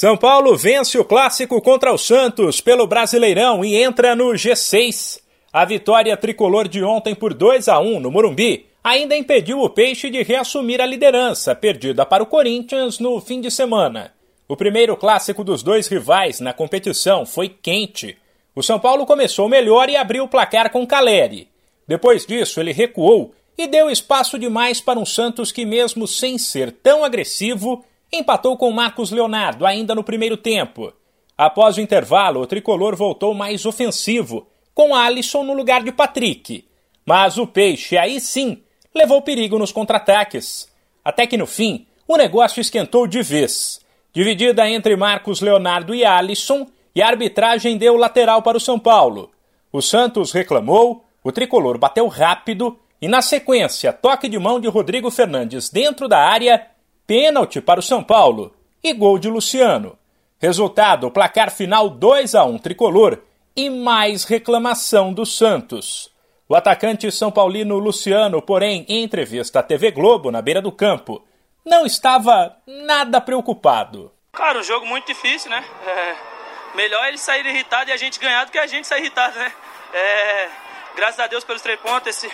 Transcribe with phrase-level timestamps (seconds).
[0.00, 5.20] São Paulo vence o clássico contra o Santos pelo Brasileirão e entra no G6.
[5.52, 10.08] A vitória tricolor de ontem por 2 a 1 no Morumbi ainda impediu o Peixe
[10.08, 14.14] de reassumir a liderança perdida para o Corinthians no fim de semana.
[14.48, 18.16] O primeiro clássico dos dois rivais na competição foi quente.
[18.56, 21.46] O São Paulo começou melhor e abriu o placar com Caleri.
[21.86, 26.72] Depois disso, ele recuou e deu espaço demais para um Santos que, mesmo sem ser
[26.72, 30.92] tão agressivo, empatou com Marcos Leonardo ainda no primeiro tempo.
[31.36, 36.64] Após o intervalo, o tricolor voltou mais ofensivo, com Alisson no lugar de Patrick.
[37.06, 38.62] Mas o Peixe, aí sim,
[38.94, 40.68] levou perigo nos contra-ataques.
[41.04, 43.80] Até que no fim, o negócio esquentou de vez.
[44.12, 49.30] Dividida entre Marcos Leonardo e Alisson, e a arbitragem deu lateral para o São Paulo.
[49.72, 55.10] O Santos reclamou, o tricolor bateu rápido e, na sequência, toque de mão de Rodrigo
[55.10, 56.66] Fernandes dentro da área,
[57.10, 59.98] pênalti para o São Paulo e gol de Luciano.
[60.38, 63.20] Resultado: placar final 2 a 1 tricolor
[63.56, 66.14] e mais reclamação do Santos.
[66.48, 71.20] O atacante são paulino Luciano, porém, em entrevista à TV Globo, na beira do campo,
[71.66, 74.12] não estava nada preocupado.
[74.32, 75.64] Cara, um jogo muito difícil, né?
[75.84, 79.36] É, melhor ele sair irritado e a gente ganhar do que a gente sair irritado,
[79.36, 79.52] né?
[79.92, 80.48] É,
[80.94, 82.30] graças a Deus pelos três pontos, esse,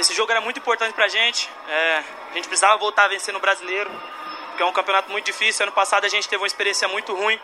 [0.00, 1.48] esse jogo era muito importante pra gente.
[1.68, 3.90] É, a gente precisava voltar a vencer no brasileiro,
[4.56, 5.64] que é um campeonato muito difícil.
[5.64, 7.38] Ano passado a gente teve uma experiência muito ruim,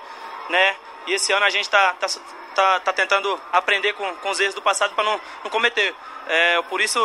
[0.48, 0.76] né?
[1.06, 2.06] E esse ano a gente tá, tá,
[2.54, 5.94] tá, tá tentando aprender com, com os erros do passado para não, não cometer.
[6.28, 6.98] É, por isso,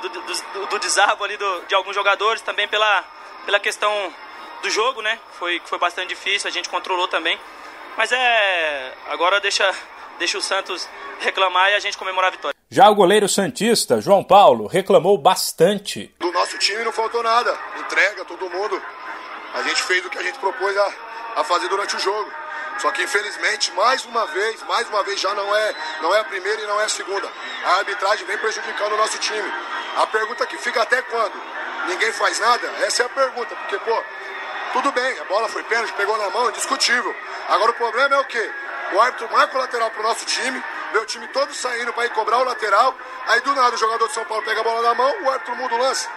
[0.00, 3.04] do, do, do ali do, de alguns jogadores, também pela,
[3.44, 4.12] pela questão
[4.62, 5.20] do jogo, né?
[5.38, 7.38] Foi, foi bastante difícil, a gente controlou também.
[7.96, 8.92] Mas é.
[9.08, 9.68] Agora deixa,
[10.18, 10.88] deixa o Santos
[11.20, 12.56] reclamar e a gente comemorar a vitória.
[12.68, 16.14] Já o goleiro Santista, João Paulo, reclamou bastante.
[16.18, 17.56] Do nosso time não faltou nada.
[17.78, 18.82] Entrega todo mundo.
[19.54, 20.92] A gente fez o que a gente propôs a,
[21.36, 22.30] a fazer durante o jogo.
[22.78, 26.24] Só que infelizmente, mais uma vez, mais uma vez já não é, não é a
[26.24, 27.26] primeira e não é a segunda.
[27.64, 29.50] A arbitragem vem prejudicando o nosso time.
[29.96, 31.40] A pergunta que fica até quando?
[31.88, 32.66] Ninguém faz nada?
[32.84, 34.02] Essa é a pergunta, porque pô,
[34.74, 37.14] tudo bem, a bola foi pênalti, pegou na mão, indiscutível.
[37.48, 38.52] Agora o problema é o quê?
[38.92, 40.62] O árbitro marca o lateral pro nosso time,
[40.92, 42.94] meu time todo saindo para ir cobrar o lateral,
[43.26, 45.56] aí do nada o jogador de São Paulo pega a bola na mão, o árbitro
[45.56, 46.08] muda o lance.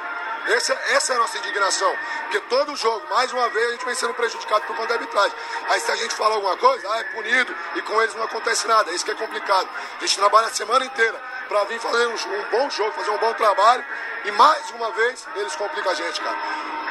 [0.47, 1.95] Essa, essa é a nossa indignação.
[2.23, 5.37] Porque todo jogo, mais uma vez, a gente vem sendo prejudicado por conta da arbitragem.
[5.69, 8.67] Aí se a gente fala alguma coisa, ah, é punido e com eles não acontece
[8.67, 8.89] nada.
[8.89, 9.69] É isso que é complicado.
[9.97, 13.17] A gente trabalha a semana inteira para vir fazer um, um, bom jogo, fazer um
[13.17, 13.83] bom trabalho.
[14.25, 16.37] E mais uma vez, eles complicam a gente, cara.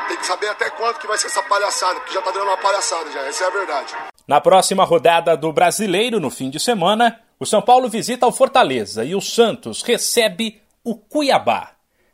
[0.09, 2.57] Tem que saber até quanto que vai ser essa palhaçada, porque já tá dando uma
[2.57, 3.21] palhaçada já.
[3.23, 3.97] Essa é a verdade.
[4.29, 9.03] Na próxima rodada do Brasileiro, no fim de semana, o São Paulo visita o Fortaleza
[9.03, 11.73] e o Santos recebe o Cuiabá.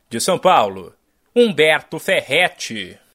[0.09, 0.95] De São Paulo,
[1.35, 2.97] Humberto Ferretti.